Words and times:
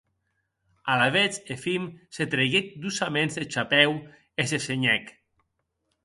Alavetz 0.91 1.35
Efim 1.55 1.83
se 2.17 2.25
treiguec 2.31 2.65
doçaments 2.85 3.35
eth 3.41 3.51
chapèu 3.53 3.91
e 4.41 4.43
se 4.49 4.59
senhèc. 4.67 5.05